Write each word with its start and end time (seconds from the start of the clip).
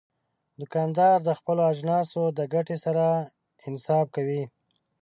دوکاندار 0.59 1.17
د 1.27 1.29
خپلو 1.39 1.61
اجناسو 1.71 2.21
د 2.37 2.39
ګټې 2.53 2.77
سره 2.85 3.05
انصاف 3.67 4.05
کوي. 4.15 4.43